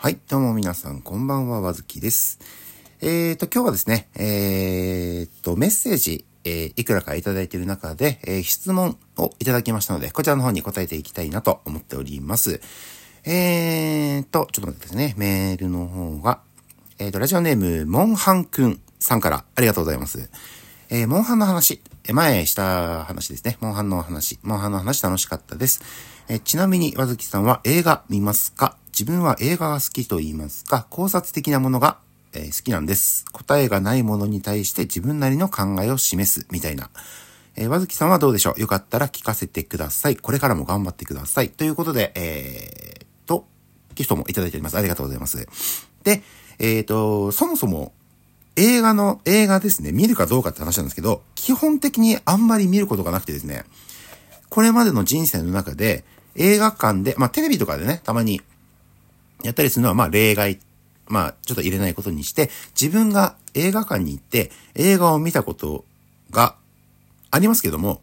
[0.00, 2.38] はい、どうも皆さん、こんばんは、わずきです。
[3.00, 12.60] えーと、今日はですね、えーと、メッセージ、えー、いくらかいただいている中で、え、質問をいただきましたので、こちらの方に答えていきたいなと思っております。
[13.24, 16.42] えーと、ちょっと待ってですね、メールの方が、
[17.00, 20.30] えーと、ラジオネーム、モンハンくんさんからありがとうございます。
[20.90, 23.58] え、モンハンの話、前した話ですね。
[23.60, 24.38] モンハンの話。
[24.44, 25.80] モンハンの話楽しかったです。
[26.28, 28.76] え、ちなみに、わずきさんは映画見ますか？
[28.98, 31.98] 自分は映画が好きと言いますか、考察的なものが、
[32.32, 33.26] えー、好きなんです。
[33.30, 36.90] 答えがないものに対して自分なりの考えを示す、みたいな。
[37.54, 38.60] えー、わずきさんはどうでしょう？
[38.60, 40.16] よかったら聞かせてください。
[40.16, 41.50] これからも頑張ってください。
[41.50, 43.46] ということで、えー、と、
[43.94, 44.76] ギフトもいただいております。
[44.76, 45.46] ありがとうございます。
[46.02, 46.24] で、
[46.58, 47.92] えっ、ー、と、そもそも、
[48.56, 53.62] 映画の、映画ですね、見るかどうかって話なんですけど、基本的にあんまり見ることがなくてですね、
[54.48, 58.40] これまでの人生の中で、映画館で、まあテレビとかでね、たまに
[59.44, 60.58] やったりするのはまあ例外。
[61.10, 65.86] まあちょっと入れないことにして、自分が映画館に行って映画を見たこと
[66.30, 66.56] が
[67.30, 68.02] ありますけども、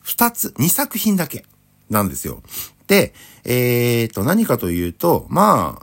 [0.00, 1.44] 二つ、二作品だけ
[1.88, 2.42] なんですよ。
[2.86, 5.80] で、えーと、何かというと、ま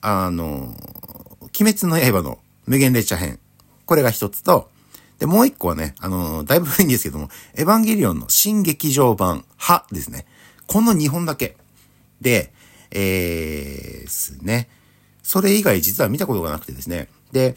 [0.00, 0.74] あ、あの、
[1.60, 3.38] 鬼滅の刃の無限列車編。
[3.86, 4.70] これが一つと、
[5.18, 10.26] で、もう一個はね、あの、だいぶ古いんですけども、エヴァンゲリオンの新劇場版、はですね。
[10.66, 11.56] この2本だけ。
[12.20, 12.52] で、
[12.90, 14.68] えー、ですね。
[15.22, 17.08] それ以外実は見たことがなくてですね。
[17.32, 17.56] で、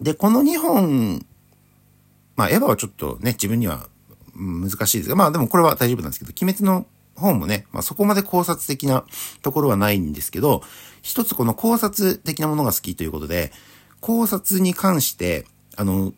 [0.00, 1.26] で、この2本、
[2.36, 3.88] まあ、エヴァはちょっとね、自分には
[4.34, 9.04] 難しいですが、まあでもこれは大丈夫なんですけど、鬼滅の本もね、まあそこまで考察的な
[9.42, 10.62] ところはないんですけど、
[11.02, 13.52] 一つこの考察的なものが好きということで、
[14.00, 16.12] 考察に関して、あの、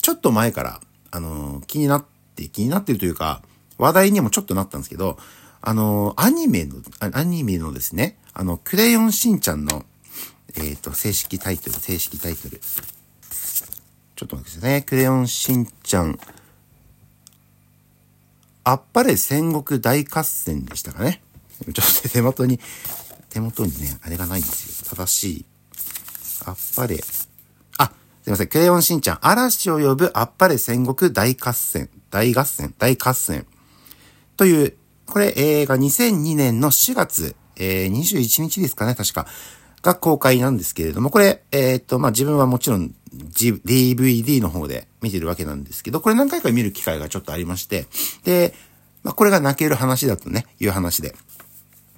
[0.00, 3.42] ちょっと前から、あの、気になって、気になってるというか、
[3.78, 5.18] 話題にもちょっとなったんですけど、
[5.62, 9.84] あの、アニメの、アニメのですね、あの、クレヨンしんちゃんの、
[10.56, 12.60] えっ、ー、と、正式タイトル、正式タイトル。
[14.16, 14.82] ちょっと待ってくださいね。
[14.82, 16.18] クレヨンしんちゃん、
[18.64, 21.22] あっぱれ戦国大合戦でしたかね。
[21.64, 22.60] ちょっと手元に、
[23.30, 24.96] 手元にね、あれがないんですよ。
[24.96, 25.44] 正しい。
[26.44, 26.96] あっぱれ。
[27.78, 28.48] あ、すいません。
[28.48, 31.88] クレヨンしんちゃん、嵐を呼ぶあっぱれ戦国大合戦。
[32.10, 33.46] 大合戦大合戦。
[34.36, 34.76] という、
[35.12, 39.26] これ映画2002年の4月、えー、21日ですかね、確か。
[39.82, 47.88] が公開なんですけれども、これ、えー、っと、まあ、自分はもちろん、G、DVD の方で見てるわけなんですけど、これ何回か見る機会がちょっとありまして、
[48.24, 48.54] で、
[49.02, 51.14] まあ、これが泣ける話だとね、いう話で。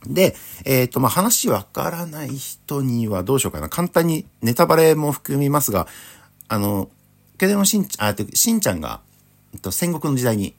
[0.08, 3.68] で、えっ、と、まあ、話わからない人にはどうしようかな。
[3.68, 5.86] 簡単にネタバレも含みますが、
[6.48, 6.90] あの、
[7.38, 9.02] ケデモしんちゃん、あ、しんちゃんが、
[9.52, 10.56] えっと、戦国の時代に、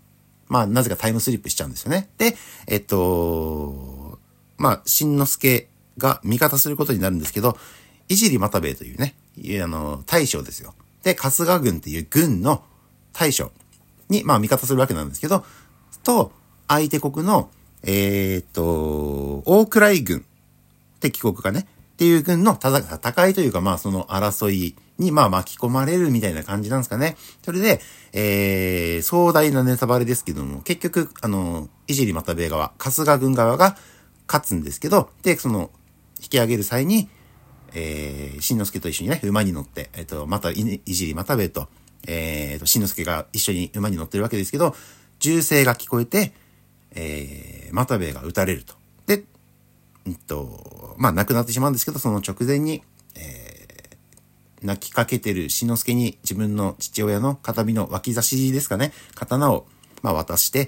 [0.48, 2.10] まあ、なぜかタイムスリップしちゃうんですよね。
[2.18, 2.36] で、
[2.68, 4.20] えっと、
[4.58, 7.58] まあ、しんのすけが味方することになるんですけど、
[8.08, 9.16] いじり又兵衛というね、
[9.64, 10.76] あの、大将ですよ。
[11.04, 12.64] で、春日軍っていう軍の
[13.14, 13.52] 大将
[14.10, 15.44] に、まあ、味方するわけなんですけど、
[16.04, 16.32] と、
[16.68, 17.50] 相手国の、
[17.84, 20.26] えー、っと、大倉井軍、
[21.00, 27.16] 敵国がね、っていう軍の戦いというか、まあ、その争いに、まあ、巻き込まれるみたいな感じなんですかね。
[27.42, 27.80] それで、
[28.12, 33.78] えー、壮大なネタバレですけども、結局、あの、いじりまたべ側、春日軍側が
[34.28, 35.72] 勝つんですけど、で、その、
[36.22, 37.08] 引き上げる際に、
[37.74, 41.70] えー、しんのすけと一緒にね、馬に乗って、えっ、ー、と、またい、いじりまたべと、
[42.08, 44.76] えー、と、しんのすけが一緒に馬に乗ってるわけですけど、
[45.20, 46.34] 銃声が聞こえて、
[46.92, 48.75] えー、またべが撃たれると。
[50.06, 52.84] で、うんと、まあ、亡くなってしまうんですけど、その直前に、
[53.16, 59.66] えー、泣きかけてるしのすけに自分の父親の形見の脇差しですかね、刀を、
[60.02, 60.68] まあ、渡して、っ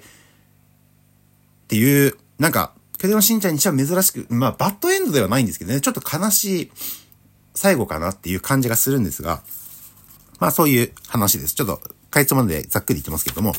[1.67, 6.71] ていう、なんか、クレヨンしんちゃんにしては珍しく、まあ、バッドエンドではないんですけどね、ちょっと悲しい
[7.53, 9.43] 最後かなっていう感じがするんですが、
[10.39, 11.55] まあ、そういう話です。
[11.55, 13.53] ちょっと、かいつまんでざっくり言ってますけども。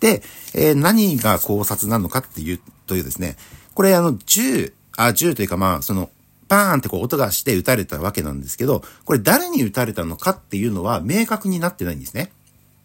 [0.00, 3.36] で、えー、何が考察なのかっていう、というですね、
[3.74, 6.10] これあの、銃、あ、銃というかまあ、その、
[6.48, 12.32] バーンってこう音がして撃たれたわけなんですけど、これ誰に撃たれたのかっていうのは明確になってないんですね。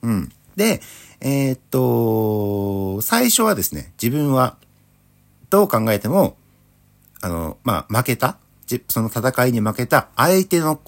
[0.01, 0.31] うん。
[0.55, 0.81] で、
[1.21, 4.55] えー、っと、最初はですね、自分は
[5.49, 6.37] どう考えても、
[7.21, 8.37] あの、まあ、負けた、
[8.87, 10.79] その戦いに負けた相手の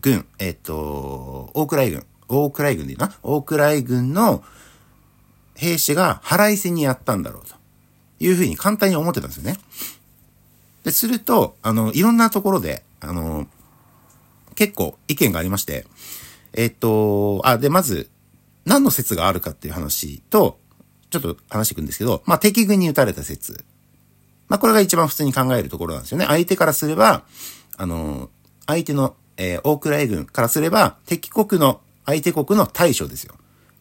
[0.00, 3.12] 軍、えっ、と、大倉軍、大倉軍でいいな？
[3.22, 4.44] 大倉軍の
[5.54, 7.54] 兵士が腹いせにやったんだろうと
[8.18, 9.56] いうふうに簡単に思ってたんですよね。
[10.84, 13.46] で、すると、あの、いろんなところで、あの、
[14.54, 15.86] 結構意見がありまして、
[16.52, 18.10] えっと、あ、で、まず、
[18.64, 20.58] 何の説があるかっていう話と、
[21.10, 23.64] ちょっと話していくんですけど、まあ、敵軍に撃たれた説。
[24.48, 26.26] まあ、これが一番普通に考えるところなんですよね。
[26.26, 27.24] 相手からすれば、
[27.76, 28.30] あの、
[28.66, 33.34] 相手の、えー、大倉英軍からすれば、敵国の、相手国の大将ですよ。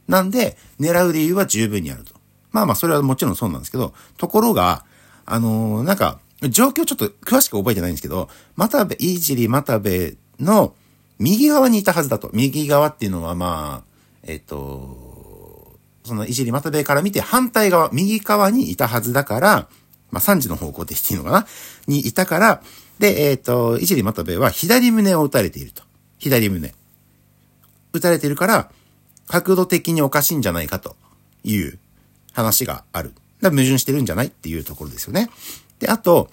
[0.07, 2.13] なんで、狙う理由は十分にあると。
[2.51, 4.86] まあまあ、それはもちろんそうなんですけど、ところが、
[5.25, 10.74] あのー、なんか、状況ちょっと詳しく覚えてないんですけど、又部、いじり又部の
[11.19, 12.30] 右側にいたはずだと。
[12.33, 13.89] 右側っていうのはまあ、
[14.24, 19.68] えっ、と、そのいじり又部から見て反対側、右側にいたはずだから、
[20.12, 21.45] まあ3時の方向って言っていいのかな？
[21.88, 22.62] にいたから、
[23.00, 25.83] で、えっ、と、いじり又部は左胸を撃たれていると。
[26.19, 26.74] 左胸。
[27.94, 28.71] 撃たれているから、
[29.27, 30.95] 角度的におかしいんじゃないかと
[31.44, 31.80] いう
[32.33, 33.13] 話がある。
[33.41, 35.30] 矛盾してるんじゃないっていうところですよね。
[35.80, 36.30] で、あと、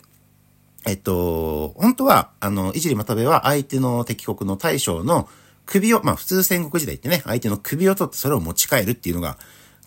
[0.86, 5.28] えっと、本当は、あの、いじりまたべは相手の敵国の大将の
[5.64, 9.36] 首を、まあ普通戦国時代ってね、相手の首を取ってそれを持ち帰るっていうのが、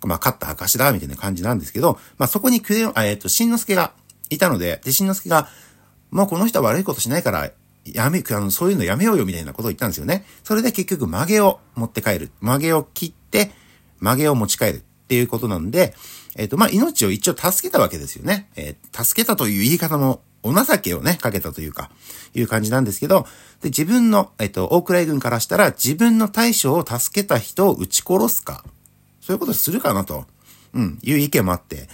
[0.03, 3.93] まあ勝った証だ、みたいな感じなんですけど、まあそこにクレヨン、えっと、しんのすけが
[4.29, 5.47] いたので、で、しんのすけが、
[6.11, 7.51] もうこの人は悪いことしないから、
[7.85, 10.25] やめ、あの、そういうのやめようよみたいなことを言ったんですよね。
[10.43, 12.31] それで結局曲げを持って帰る。
[12.41, 13.51] 曲げを切って、
[13.99, 15.95] 曲げを持ち帰るっていうことなんで、
[16.39, 18.49] えっ、ー、と、まあ、命を一応助けたわけですよね。
[18.55, 21.91] えー、助けたという言い方も、お情けをね、かけたというか、
[22.33, 23.27] いう感じなんですけど、
[23.61, 28.63] で、自分の、えっ、ー、と、大倉軍からしたら、自分の大将を助けた人を撃ち殺すか、
[29.19, 30.25] そういうことするかなと、
[30.73, 31.89] うん、いう意見もあって、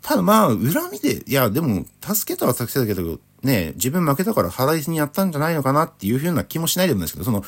[0.00, 0.58] ただまあ、恨
[0.92, 7.44] みで、いや、でも、助けたは助けたけど、ね、自分負けたから腹いせにやったんじゃないのかなっていうふうな気もしないでもないですけど、その、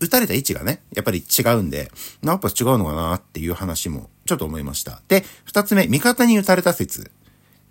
[0.00, 1.90] 撃たれた位置がね、やっぱり違うんで、
[2.22, 5.02] やっぱ違うのかなっていう話もちょっと思いました。
[5.08, 7.10] で、二つ目、味方に撃たれた説。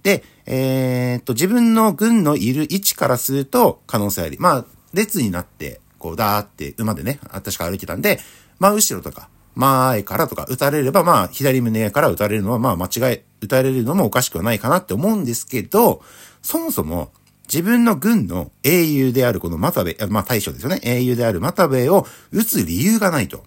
[0.03, 4.37] で、えー、っと、自分の軍のいる位置からすると可能性あり。
[4.39, 8.19] まあ、列になって、こう、ダーって馬でね、確か歩いてたんで、
[8.59, 16.01] まあ、後ろとか、前からとか撃たれれば、まあ、左胸から撃たれるのは、まあ、間違え、撃たれるのもおかしくはないかなって思うんですけど、
[16.41, 17.11] そもそも、
[17.51, 20.79] 自分の軍の英雄であるこの又部、まあ大将ですよね。
[20.83, 23.43] 英雄である又部を撃つ理由がないと。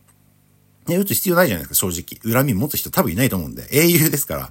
[0.89, 2.35] ね、撃つ必要ないじゃないですか、正直。
[2.35, 3.69] 恨み持つ人多分いないと思うんで。
[3.71, 4.51] 英雄ですから。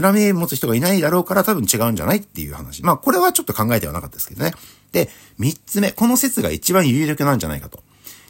[0.00, 2.82] 恨み持つ人がいないだろうから多分違うんじゃないっていう話。
[2.82, 4.52] まあこれはちょっと考えてはなかったですけどね。
[4.92, 5.92] で、三つ目。
[5.92, 7.82] この説が一番有力なんじゃないかと。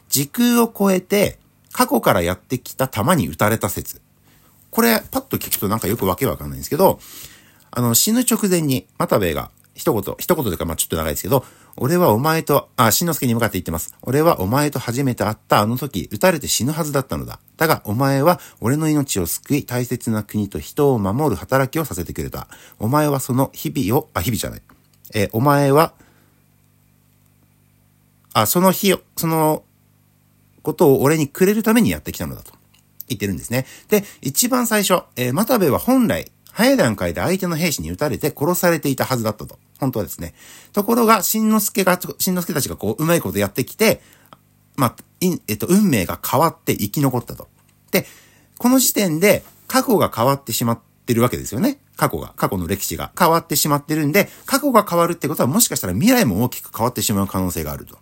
[0.08, 1.38] 時空を超えて
[1.72, 4.00] 過去からやってきた弾に撃たれた説。
[4.70, 7.00] これ、パッと聞くとなんかよくわけわかんないんですけど、
[7.70, 11.44] あの、死ぬ直前に、又部が一言、一言というかまあちょっと長いですけど、
[11.76, 13.94] 俺はお前と、あ、しんのすけに向かって言ってます。
[14.02, 17.40] 俺はお前と初めて会ったあの時、撃たれて死ぬはずだったのだ。
[17.56, 22.48] だが、お前は俺の命を救い、大切な国と人を守る働きをさせてくれた。
[22.78, 24.62] お前はその日々を、あ、日々じゃない。
[25.14, 25.94] えお前は、
[28.34, 29.64] あ、その日を、その
[30.62, 32.52] ことを俺にくれるためにやってきたのだと
[33.08, 33.66] 言ってるんですね。
[33.88, 39.58] で、一番最初、えー、又部は本来、早い段階で相手の兵士に撃たれて殺されていたはずだったと。
[39.80, 40.34] 本当はですね。
[40.72, 44.00] ところが、しんのすけが、しんのすけたちがこう、うまいことやってきて、
[44.76, 47.48] まあ、えっと、運命が変わって生き残ったと。
[47.90, 48.06] で、
[48.58, 51.78] この時点で、過去が変わってしまってるわけですよね。
[51.96, 57.98] 過去が、過去の歴史が変わってしまってるんで、過去が変わるってことはもしかしたら未来も大きく変わってしまう可能性があると。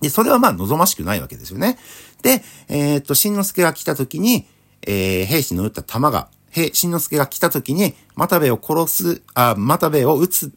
[0.00, 1.78] で、それはまあ望ましくないわけですよね。
[2.22, 4.46] で、えー、っと、しんのすけが来た時に、
[4.86, 10.52] えー、兵士の撃った弾がへ、しんのすけが来た時に、又部を殺す、あ、又部を撃つ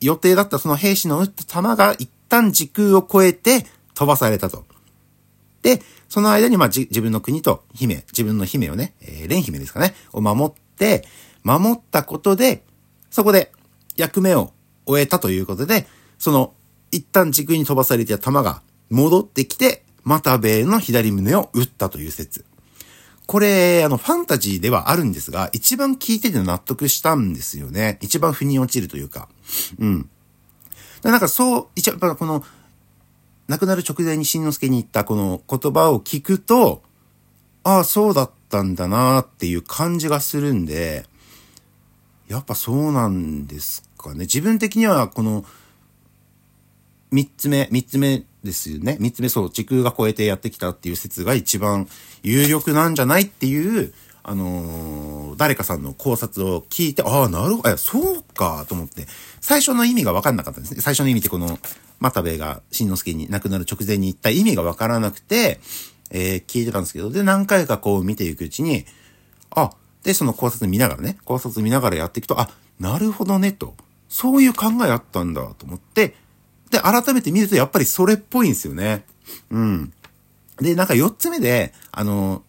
[0.00, 4.64] 予定だったその兵士の撃った弾が一旦時空を超えて飛ばされたと。
[5.62, 11.06] で、その間にまあ自分の国と姫、自分の姫をね、えー、蓮姫ですかね、を守って、
[11.42, 12.64] 守ったことで、
[13.10, 13.52] そこで
[13.96, 14.52] 役目を
[14.86, 15.86] 終えたということで、
[16.18, 16.54] その
[16.90, 22.44] 一旦時空に飛ばされてた弾が戻ってきて、又部の左胸を撃ったという説。
[23.26, 27.98] これ、あの、ファンタジーではあるんですが、一番聞いてて納得したんですよね。
[28.02, 29.28] 一番腑に落ちるというか。
[29.78, 30.10] うん。
[31.02, 32.44] なんかそう、一応、この、
[33.48, 36.82] 亡くなる直前にしんのすけに言ったこの言葉を聞くと、
[37.62, 41.06] ああ、そうだったんだなっていう感じがするんで、
[42.28, 44.20] やっぱそうなんですかね。
[44.20, 45.44] 自分的にはこの、
[47.10, 48.96] 三つ目、三つ目ですよね。
[49.00, 51.88] 三つ目、そう、時空が超えてやってきたっていう説が一番
[52.22, 59.06] 有力なんじゃないっていう、あのー、誰かさんの考察を聞いて、ああ、なるほど、そうか、と思って、
[59.40, 60.80] 最初の意味がわかんなかったんですね。
[60.80, 61.58] 最初の意味ってこの、
[62.00, 65.60] 又部がしんのすけに亡くなる直前に言った意味がわからなくて、
[66.10, 68.86] えー、聞いてたんですけど、で、何回かこう見ていくうちに、
[69.50, 69.72] あ、
[70.04, 73.74] で、その考察見ながらね、考察見ながらやっていくと、あ、なるほどね、と。
[74.08, 76.14] そういう考えあったんだ、と思って、
[76.74, 79.04] で、改めて見るとやっぱりそれっぽいんですよね。
[79.50, 79.92] うん。
[80.58, 82.42] で、なんか四つ目で、あの、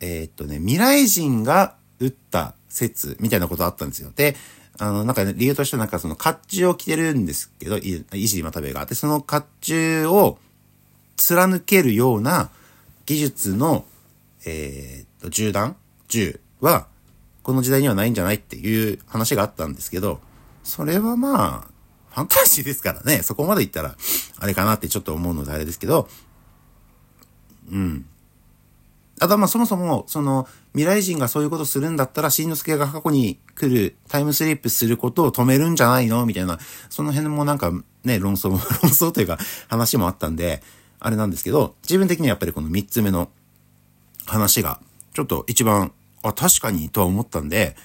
[0.00, 4.10] えー、っとね、未来人が撃った説みたいなことあったんですよ。
[4.14, 4.36] で、
[4.78, 10.38] あの、なんか、ね、理由としてはなんかその甲冑を着てるんですけど、い石今食べがあって、その甲冑を
[11.16, 12.50] 貫けるような
[13.06, 13.84] 技術の、
[14.44, 15.76] えー、と、銃弾？
[16.08, 16.86] 銃は、
[17.42, 20.20] この時代にはないんじゃないっていう話があったんですけど、
[20.64, 21.75] それはまあ、
[22.16, 23.94] ファンタジーですからね、そこまで言ったら、
[24.38, 26.08] あれかなってちょっと思うのであれですけど、
[27.70, 28.06] うん。
[29.20, 36.24] あとまあそもそも、その、未来人がそういうことするんだったら、しんのすけが過去に来る、タイムスリップすることを止めるんじゃないの？
[36.24, 36.58] みたいな、
[36.88, 37.70] その辺もなんか
[38.02, 40.62] ね、論争、 論争というか話もあったんで、
[40.98, 43.28] あれなんですけど、自分的にはやっぱりこの三つ目の
[44.24, 44.80] 話が、
[45.12, 45.92] ちょっと一番、
[46.22, 47.76] あ、確かにとは思ったんで、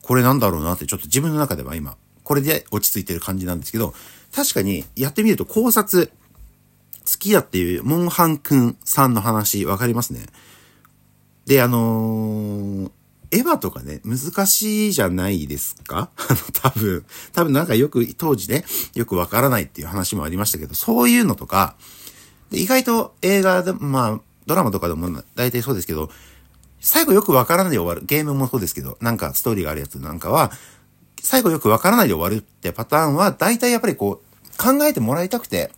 [0.00, 1.96] これなんだろうなってちょっと自分の中では今、
[2.32, 3.92] これで落ち着いてる感じなんですけど、
[4.34, 6.12] 確かにやってみると考察、好
[7.18, 10.20] きだっていうモンハンくんさんの話わかりますね。
[11.44, 12.90] で、あのー、
[13.32, 16.08] エヴァとかね、難しいじゃないですか？
[16.16, 21.76] あの、多分、多分なんかよく、当時ね、よくわからないっていう話もありましたけど、そういうのとか、
[22.50, 26.10] 意外と映画で、まあ、ドラマとかでも大体そうですけど、
[26.80, 28.06] 最後よくわからないで終わる。
[28.06, 30.50] ゲームもそうですけど、なんかストーリーがあるやつなんかは、
[31.22, 35.70] 最後よくわからないで終わるってパターンは、大体やっぱりこう、考えてもらいたくて、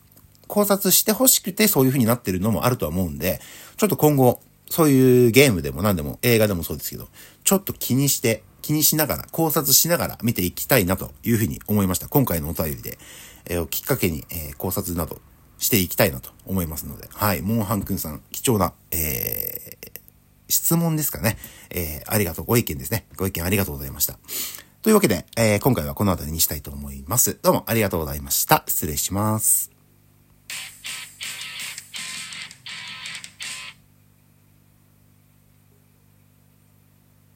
[0.48, 3.40] 考察して欲しくてそういう風になってるのもあるとは思うんで、
[3.76, 7.08] ちょっと今後、そういうゲームでも何でも映画でもそうですけど、
[7.44, 12.08] ちょっと気にして、気にしながら、考察しながら見ていきたいなというふうに思いました。
[12.08, 12.98] 今回のお便りで、
[13.44, 15.20] えー、きっかけに、えー、考察など
[15.58, 20.00] していきたいなと思いますので、はい、モンハンくんさん、貴重な、えー、
[20.48, 21.36] 質問ですかね。
[21.70, 23.06] えー、ありがとう、ご意見ですね。
[23.16, 24.18] ご意見ありがとうございました。
[24.84, 27.38] というわけで、えー、今回はこの辺りにしたいと思います。
[27.40, 28.64] どうもありがとうございました。
[28.68, 29.73] 失礼します。